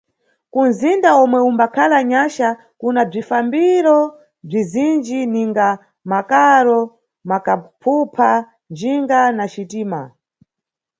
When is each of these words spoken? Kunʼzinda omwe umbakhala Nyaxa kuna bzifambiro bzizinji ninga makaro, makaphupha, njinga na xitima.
Kunʼzinda 0.53 1.09
omwe 1.23 1.39
umbakhala 1.49 1.99
Nyaxa 2.11 2.49
kuna 2.79 3.01
bzifambiro 3.09 3.97
bzizinji 4.49 5.19
ninga 5.33 5.67
makaro, 6.11 6.79
makaphupha, 7.29 8.29
njinga 8.73 9.19
na 9.37 9.45
xitima. 9.53 10.01